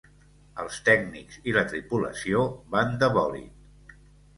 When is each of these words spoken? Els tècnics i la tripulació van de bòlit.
Els 0.63 0.79
tècnics 0.87 1.39
i 1.51 1.55
la 1.59 1.65
tripulació 1.75 2.43
van 2.77 3.01
de 3.05 3.15
bòlit. 3.23 3.99